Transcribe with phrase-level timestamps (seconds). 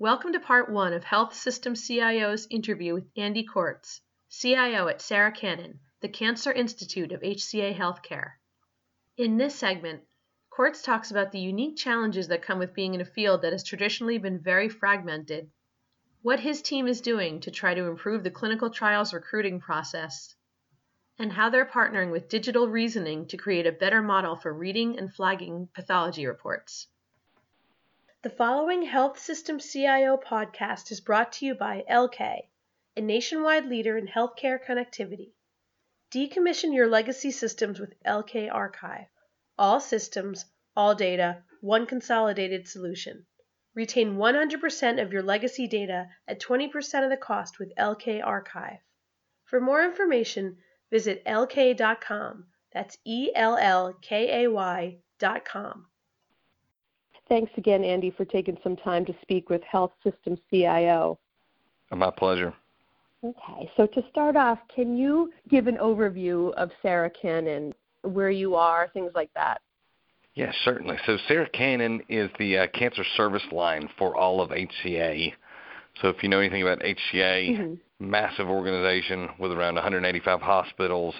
[0.00, 5.30] Welcome to part one of Health System CIO's interview with Andy Corts, CIO at Sarah
[5.30, 8.30] Cannon, the Cancer Institute of HCA Healthcare.
[9.18, 10.00] In this segment,
[10.50, 13.62] Kortz talks about the unique challenges that come with being in a field that has
[13.62, 15.50] traditionally been very fragmented,
[16.22, 20.34] what his team is doing to try to improve the clinical trials recruiting process,
[21.18, 25.12] and how they're partnering with digital reasoning to create a better model for reading and
[25.12, 26.86] flagging pathology reports.
[28.22, 32.50] The following Health System CIO podcast is brought to you by ELLKAY,
[32.94, 35.32] a nationwide leader in healthcare connectivity.
[36.10, 39.06] Decommission your legacy systems with ELLKAY Archive.
[39.56, 40.44] All systems,
[40.76, 43.24] all data, one consolidated solution.
[43.74, 48.80] Retain 100% of your legacy data at 20% of the cost with ELLKAY Archive.
[49.44, 50.58] For more information,
[50.90, 52.48] visit ellkay.com.
[52.74, 55.89] That's E L L K A Y.com.
[57.30, 61.16] Thanks again, Andy, for taking some time to speak with Health System CIO.
[61.92, 62.52] My pleasure.
[63.22, 67.72] Okay, so to start off, can you give an overview of Sarah Cannon,
[68.02, 69.60] where you are, things like that?
[70.34, 70.96] Yes, certainly.
[71.06, 75.32] So Sarah Cannon is the uh, cancer service line for all of HCA.
[76.02, 77.74] So if you know anything about HCA, mm-hmm.
[78.00, 81.14] massive organization with around 185 hospitals,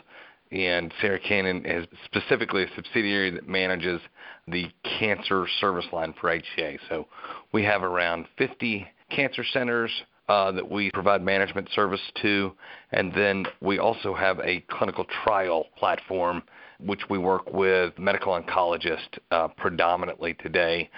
[0.52, 4.00] and Sarah Cannon is specifically a subsidiary that manages
[4.48, 4.66] the
[4.98, 6.78] cancer service line for HCA.
[6.88, 7.06] So
[7.52, 9.90] we have around 50 cancer centers
[10.28, 12.52] uh, that we provide management service to,
[12.92, 16.42] and then we also have a clinical trial platform
[16.78, 20.88] which we work with medical oncologists uh, predominantly today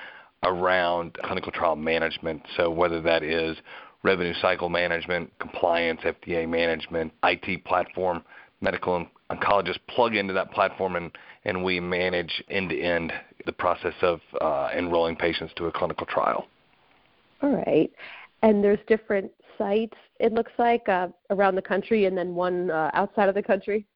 [0.44, 2.42] around clinical trial management.
[2.56, 3.56] So whether that is
[4.02, 8.22] revenue cycle management, compliance, FDA management, IT platform,
[8.60, 11.10] medical oncologists plug into that platform and,
[11.44, 13.12] and we manage end to end
[13.46, 16.46] the process of uh, enrolling patients to a clinical trial.
[17.42, 17.90] All right.
[18.42, 22.90] And there's different sites, it looks like, uh, around the country and then one uh,
[22.94, 23.86] outside of the country?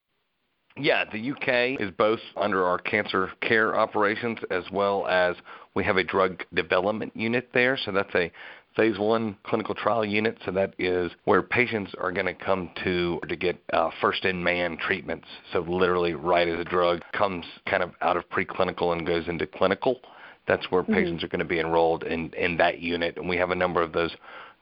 [0.79, 5.35] Yeah, the UK is both under our cancer care operations as well as
[5.75, 7.79] we have a drug development unit there.
[7.83, 8.31] So that's a
[8.77, 10.39] phase one clinical trial unit.
[10.45, 14.43] So that is where patients are going to come to to get uh, first in
[14.43, 15.27] man treatments.
[15.53, 19.47] So literally, right as a drug comes kind of out of preclinical and goes into
[19.47, 20.01] clinical.
[20.47, 20.95] That's where mm-hmm.
[20.95, 23.83] patients are going to be enrolled in in that unit, and we have a number
[23.83, 24.15] of those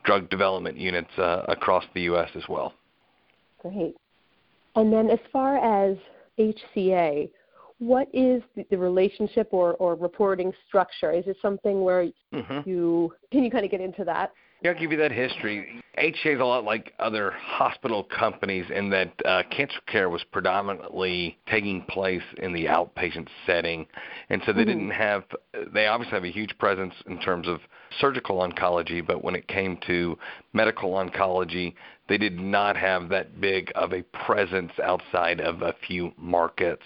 [0.04, 2.28] drug development units uh, across the U.S.
[2.34, 2.74] as well.
[3.60, 3.96] Great.
[4.76, 5.96] And then as far as
[6.38, 7.30] HCA,
[7.78, 11.10] what is the, the relationship or, or reporting structure?
[11.10, 12.68] Is it something where mm-hmm.
[12.68, 14.32] you can you kind of get into that?
[14.62, 15.82] Yeah, I'll give you that history.
[15.98, 21.36] HCA is a lot like other hospital companies in that uh, cancer care was predominantly
[21.50, 23.86] taking place in the outpatient setting,
[24.30, 24.70] and so they mm-hmm.
[24.70, 25.24] didn't have.
[25.74, 27.60] They obviously have a huge presence in terms of
[28.00, 30.16] surgical oncology, but when it came to
[30.54, 31.74] medical oncology,
[32.08, 36.82] they did not have that big of a presence outside of a few markets.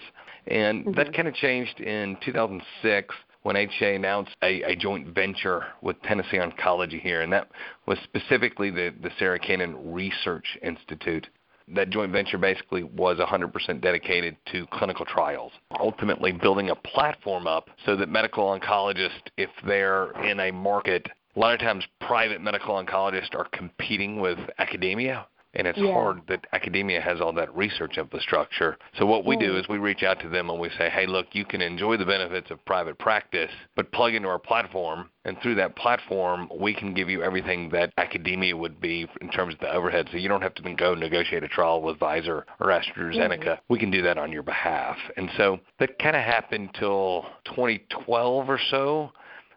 [0.47, 0.93] And mm-hmm.
[0.93, 6.37] that kind of changed in 2006 when HCA announced a, a joint venture with Tennessee
[6.37, 7.49] Oncology here, and that
[7.85, 11.27] was specifically the, the Sarah Cannon Research Institute.
[11.73, 17.69] That joint venture basically was 100% dedicated to clinical trials, ultimately building a platform up
[17.85, 22.73] so that medical oncologists, if they're in a market, a lot of times private medical
[22.83, 25.91] oncologists are competing with academia and it's yeah.
[25.91, 28.77] hard that academia has all that research infrastructure.
[28.97, 31.27] So what we do is we reach out to them and we say, "Hey, look,
[31.31, 35.55] you can enjoy the benefits of private practice, but plug into our platform, and through
[35.55, 39.73] that platform, we can give you everything that academia would be in terms of the
[39.73, 40.07] overhead.
[40.11, 43.43] So you don't have to go negotiate a trial with Pfizer or AstraZeneca.
[43.43, 43.73] Mm-hmm.
[43.73, 48.49] We can do that on your behalf." And so that kind of happened till 2012
[48.49, 49.11] or so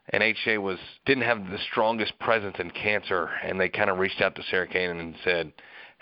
[0.08, 4.20] and HCA was didn't have the strongest presence in cancer, and they kind of reached
[4.20, 5.52] out to Sarah Cannon and said,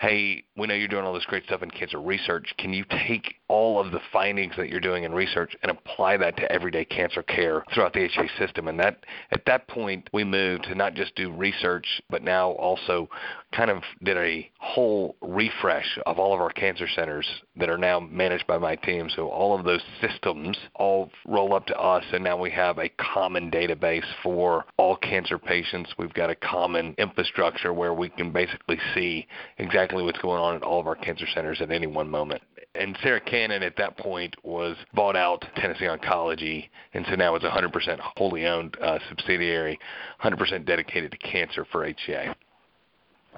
[0.01, 2.55] hey, we know you're doing all this great stuff in cancer research.
[2.57, 6.35] Can you take all of the findings that you're doing in research and apply that
[6.37, 8.67] to everyday cancer care throughout the HCA system?
[8.67, 13.09] And that at that point, we moved to not just do research, but now also
[13.53, 17.27] kind of did a whole refresh of all of our cancer centers
[17.57, 19.07] that are now managed by my team.
[19.15, 22.89] So all of those systems all roll up to us, and now we have a
[22.89, 25.93] common database for all cancer patients.
[25.99, 29.27] We've got a common infrastructure where we can basically see
[29.59, 32.41] exactly exactly what's going on at all of our cancer centers at any one moment.
[32.75, 37.43] And Sarah Cannon at that point was bought out Tennessee Oncology, and so now it's
[37.43, 39.77] a 100% wholly owned uh, subsidiary,
[40.23, 42.33] 100% dedicated to cancer for HCA.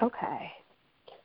[0.04, 0.52] Okay.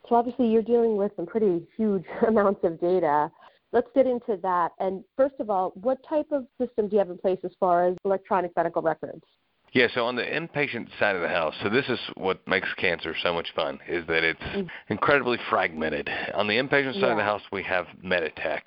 [0.08, 3.30] So obviously you're dealing with some pretty huge amounts of data.
[3.72, 4.70] Let's get into that.
[4.78, 7.86] And first of all, what type of system do you have in place as far
[7.86, 9.22] as electronic medical records?
[9.78, 13.14] Yeah, so on the inpatient side of the house, so this is what makes cancer
[13.22, 14.68] so much fun is that it's mm.
[14.88, 16.10] incredibly fragmented.
[16.34, 17.10] On the inpatient side yeah.
[17.12, 18.62] of the house, we have Meditech.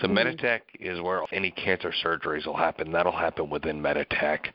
[0.00, 0.18] So mm-hmm.
[0.18, 2.90] Meditech is where any cancer surgeries will happen.
[2.90, 4.46] That'll happen within Meditech.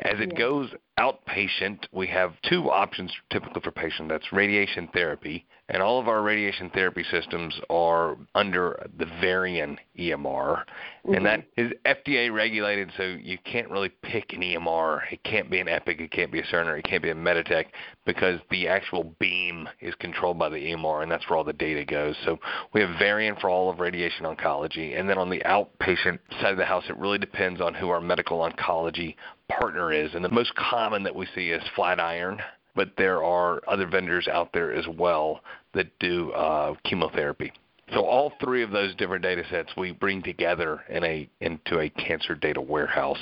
[0.00, 0.38] As it yeah.
[0.38, 0.68] goes
[0.98, 4.10] outpatient, we have two options typically for patients.
[4.10, 10.16] That's radiation therapy, and all of our radiation therapy systems are under the Varian EMR,
[10.24, 11.14] mm-hmm.
[11.14, 15.00] and that is FDA regulated, so you can't really pick an EMR.
[15.12, 17.66] It can't be an Epic, it can't be a Cerner, it can't be a Meditech,
[18.06, 21.84] because the actual beam is controlled by the EMR, and that's where all the data
[21.84, 22.16] goes.
[22.24, 22.38] So
[22.72, 26.58] we have Varian for all of radiation oncology, and then on the outpatient side of
[26.58, 29.16] the house, it really depends on who our medical oncology
[29.50, 32.38] partner is, and the most common that we see is Flatiron
[32.74, 35.40] but there are other vendors out there as well
[35.74, 37.52] that do uh, chemotherapy.
[37.94, 41.88] So all three of those different data sets we bring together in a into a
[41.88, 43.18] cancer data warehouse,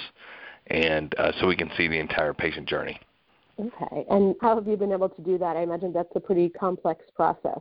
[0.66, 2.98] and uh, so we can see the entire patient journey.
[3.58, 5.56] Okay, and how have you been able to do that?
[5.56, 7.60] I imagine that's a pretty complex process.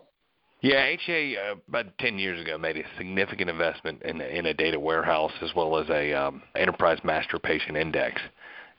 [0.62, 4.80] Yeah, HCA uh, about 10 years ago made a significant investment in, in a data
[4.80, 8.20] warehouse as well as a um, enterprise master patient index.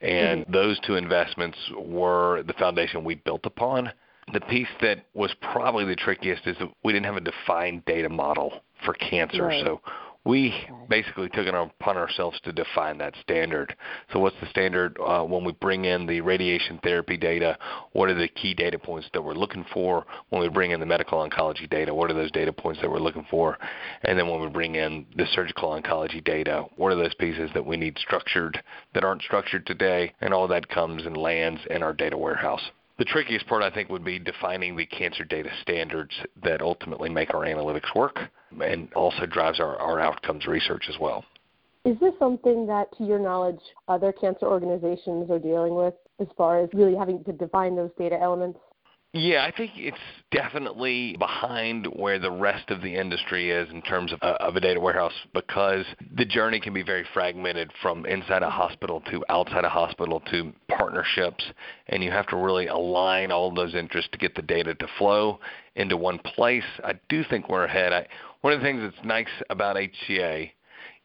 [0.00, 0.52] And mm-hmm.
[0.52, 3.90] those two investments were the foundation we built upon.
[4.32, 8.08] The piece that was probably the trickiest is that we didn't have a defined data
[8.08, 9.44] model for cancer.
[9.44, 9.64] Right.
[9.64, 9.80] So
[10.24, 10.52] we
[10.88, 13.74] basically took it upon ourselves to define that standard.
[14.12, 17.58] So, what's the standard uh, when we bring in the radiation therapy data?
[17.92, 20.04] What are the key data points that we're looking for?
[20.30, 22.98] When we bring in the medical oncology data, what are those data points that we're
[22.98, 23.58] looking for?
[24.02, 27.64] And then when we bring in the surgical oncology data, what are those pieces that
[27.64, 28.62] we need structured
[28.94, 30.12] that aren't structured today?
[30.20, 32.62] And all that comes and lands in our data warehouse.
[32.98, 36.12] The trickiest part, I think, would be defining the cancer data standards
[36.42, 38.18] that ultimately make our analytics work
[38.60, 41.24] and also drives our, our outcomes research as well.
[41.84, 46.58] Is this something that, to your knowledge, other cancer organizations are dealing with as far
[46.60, 48.58] as really having to define those data elements?
[49.12, 49.96] Yeah, I think it's
[50.30, 54.60] definitely behind where the rest of the industry is in terms of, uh, of a
[54.60, 55.86] data warehouse because
[56.16, 60.52] the journey can be very fragmented from inside a hospital to outside a hospital to
[60.68, 61.42] partnerships,
[61.86, 65.40] and you have to really align all those interests to get the data to flow
[65.76, 66.64] into one place.
[66.84, 67.94] I do think we're ahead.
[67.94, 68.06] I,
[68.42, 70.50] one of the things that's nice about HCA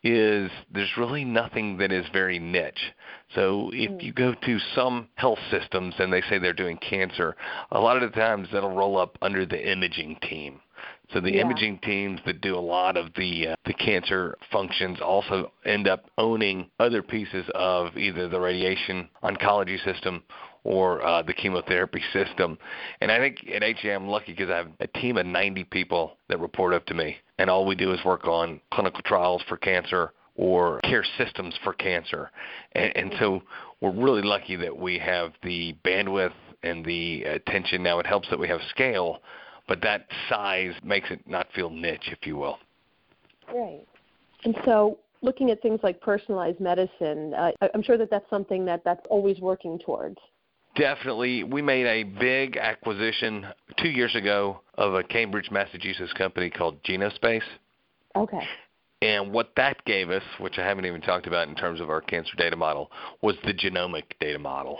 [0.03, 2.93] is there's really nothing that is very niche.
[3.35, 4.03] So if mm.
[4.03, 7.35] you go to some health systems and they say they're doing cancer,
[7.71, 10.59] a lot of the times that'll roll up under the imaging team.
[11.13, 11.41] So the yeah.
[11.41, 16.05] imaging teams that do a lot of the uh, the cancer functions also end up
[16.17, 20.23] owning other pieces of either the radiation oncology system
[20.63, 22.57] or uh, the chemotherapy system.
[23.01, 26.17] And I think at HCA I'm lucky because I have a team of 90 people
[26.29, 29.57] that report up to me, and all we do is work on clinical trials for
[29.57, 32.31] cancer or care systems for cancer.
[32.73, 33.41] And, and so
[33.81, 37.83] we're really lucky that we have the bandwidth and the attention.
[37.83, 39.21] Now it helps that we have scale,
[39.67, 42.57] but that size makes it not feel niche, if you will.
[43.53, 43.85] Right.
[44.43, 48.83] And so looking at things like personalized medicine, uh, I'm sure that that's something that
[48.83, 50.17] that's always working towards.
[50.75, 51.43] Definitely.
[51.43, 53.45] We made a big acquisition
[53.77, 57.41] two years ago of a Cambridge, Massachusetts company called Genospace.
[58.15, 58.43] Okay.
[59.01, 62.01] And what that gave us, which I haven't even talked about in terms of our
[62.01, 62.91] cancer data model,
[63.21, 64.79] was the genomic data model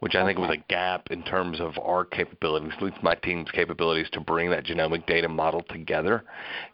[0.00, 0.28] which I okay.
[0.28, 4.20] think was a gap in terms of our capabilities, at least my team's capabilities, to
[4.20, 6.24] bring that genomic data model together.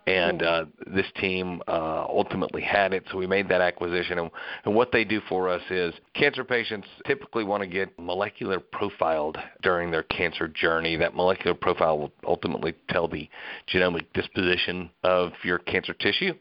[0.07, 4.21] And uh, this team uh, ultimately had it, so we made that acquisition.
[4.21, 4.31] And,
[4.65, 9.37] and what they do for us is cancer patients typically want to get molecular profiled
[9.61, 10.97] during their cancer journey.
[10.97, 13.29] That molecular profile will ultimately tell the
[13.73, 16.35] genomic disposition of your cancer tissue.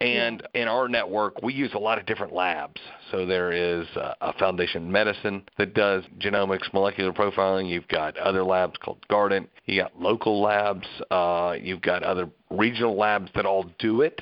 [0.00, 2.80] And in our network, we use a lot of different labs.
[3.10, 7.68] So there is a Foundation Medicine that does genomics, molecular profiling.
[7.68, 9.48] You've got other labs called Guardant.
[9.66, 10.86] You got local labs.
[11.10, 14.20] Uh, you've got other regional labs that all do it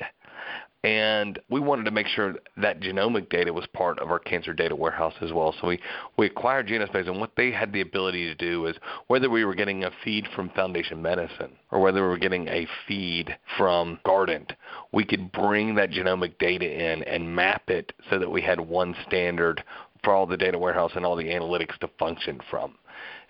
[0.83, 4.75] and we wanted to make sure that genomic data was part of our cancer data
[4.75, 5.55] warehouse as well.
[5.61, 5.79] So we,
[6.17, 8.75] we acquired Genospace, and what they had the ability to do is
[9.07, 12.67] whether we were getting a feed from Foundation Medicine or whether we were getting a
[12.85, 14.51] feed from Guardant,
[14.91, 18.93] we could bring that genomic data in and map it so that we had one
[19.07, 19.63] standard
[20.03, 22.75] for all the data warehouse and all the analytics to function from.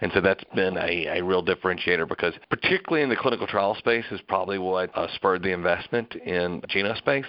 [0.01, 4.05] And so that's been a, a real differentiator because, particularly in the clinical trial space,
[4.11, 7.25] is probably what uh, spurred the investment in Genospace.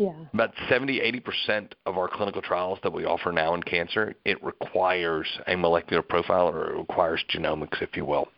[0.00, 0.14] Yeah.
[0.32, 5.26] About 70, 80% of our clinical trials that we offer now in cancer, it requires
[5.46, 8.28] a molecular profile or it requires genomics, if you will.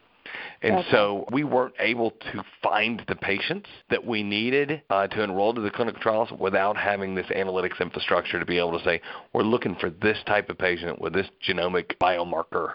[0.62, 0.88] And okay.
[0.90, 5.60] so we weren't able to find the patients that we needed uh, to enroll to
[5.60, 9.00] the clinical trials without having this analytics infrastructure to be able to say,
[9.32, 12.74] we're looking for this type of patient with this genomic biomarker.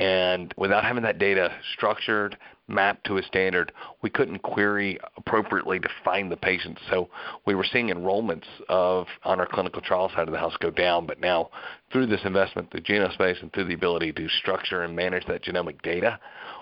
[0.00, 2.36] And without having that data structured,
[2.68, 3.72] mapped to a standard,
[4.02, 6.80] we couldn't query appropriately to find the patients.
[6.90, 7.08] So
[7.46, 11.06] we were seeing enrollments of on our clinical trial side of the house go down,
[11.06, 11.50] but now
[11.90, 15.80] through this investment through Genospace and through the ability to structure and manage that genomic
[15.82, 16.20] data,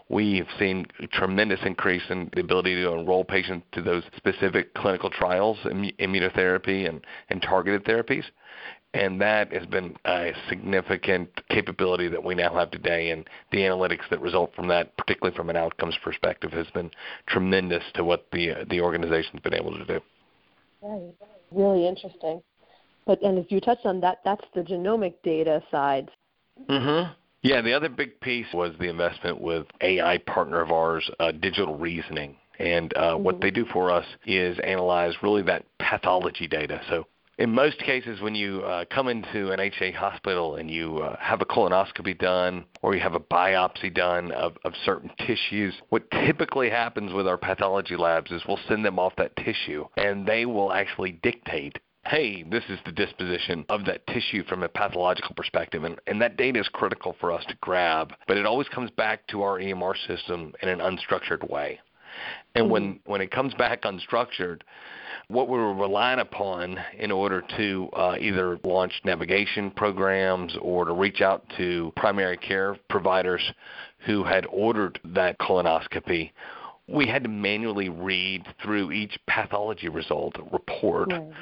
[0.08, 5.10] we've seen a tremendous increase in the ability to enroll patients to those specific clinical
[5.10, 8.24] trials, immunotherapy and, and targeted therapies
[8.96, 13.10] and that has been a significant capability that we now have today.
[13.10, 16.90] And the analytics that result from that, particularly from an outcomes perspective, has been
[17.26, 20.00] tremendous to what the the organization's been able to do.
[20.82, 21.14] Right,
[21.50, 22.42] really interesting.
[23.06, 26.10] But and if you touched on that, that's the genomic data side.
[26.68, 27.12] Mm-hmm.
[27.42, 31.76] Yeah, the other big piece was the investment with AI partner of ours, uh, Digital
[31.76, 32.36] Reasoning.
[32.58, 33.22] And uh, mm-hmm.
[33.22, 36.80] what they do for us is analyze really that pathology data.
[36.88, 37.06] So
[37.38, 41.42] in most cases, when you uh, come into an HCA hospital and you uh, have
[41.42, 46.70] a colonoscopy done or you have a biopsy done of, of certain tissues, what typically
[46.70, 50.72] happens with our pathology labs is we'll send them off that tissue and they will
[50.72, 51.78] actually dictate
[52.08, 55.82] hey, this is the disposition of that tissue from a pathological perspective.
[55.82, 59.26] And, and that data is critical for us to grab, but it always comes back
[59.28, 61.80] to our EMR system in an unstructured way.
[62.54, 63.10] And when, mm-hmm.
[63.10, 64.62] when it comes back unstructured,
[65.28, 70.92] what we were relying upon in order to uh, either launch navigation programs or to
[70.92, 73.42] reach out to primary care providers
[74.06, 76.30] who had ordered that colonoscopy
[76.88, 81.32] we had to manually read through each pathology result report right.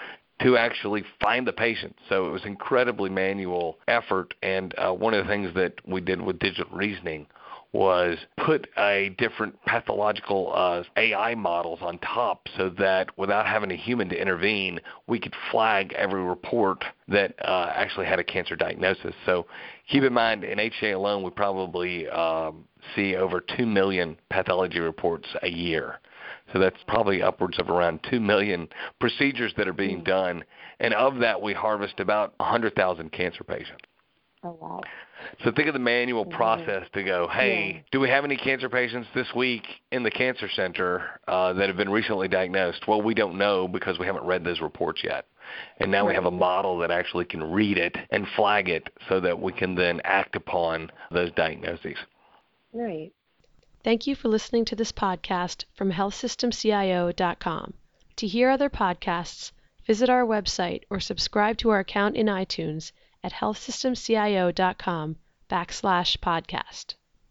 [0.40, 1.94] to actually find the patient.
[2.08, 4.34] So it was incredibly manual effort.
[4.42, 7.26] And uh, one of the things that we did with digital reasoning
[7.74, 8.16] was
[8.46, 14.08] put a different pathological uh, AI models on top so that without having a human
[14.08, 14.78] to intervene,
[15.08, 19.12] we could flag every report that uh, actually had a cancer diagnosis.
[19.26, 19.46] So
[19.90, 22.64] keep in mind, in HCA alone, we probably um,
[22.94, 25.98] see over 2 million pathology reports a year.
[26.52, 28.68] So that's probably upwards of around 2 million
[29.00, 30.04] procedures that are being hmm.
[30.04, 30.44] done.
[30.78, 33.82] And of that, we harvest about 100,000 cancer patients.
[34.44, 34.80] Oh, wow.
[35.42, 37.80] So think of the manual process to go, hey, yeah.
[37.92, 41.76] do we have any cancer patients this week in the cancer center uh, that have
[41.76, 42.86] been recently diagnosed?
[42.86, 45.26] Well, we don't know because we haven't read those reports yet.
[45.78, 46.08] And now right.
[46.08, 49.52] we have a model that actually can read it and flag it so that we
[49.52, 51.96] can then act upon those diagnoses.
[52.72, 53.12] Right.
[53.82, 57.74] Thank you for listening to this podcast from healthsystemcio.com.
[58.16, 59.52] To hear other podcasts,
[59.86, 62.92] visit our website or subscribe to our account in iTunes
[63.24, 65.16] at healthsystemcio.com
[65.50, 66.94] backslash podcast.